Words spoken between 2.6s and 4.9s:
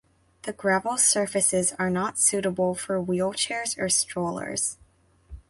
for wheelchairs or strollers.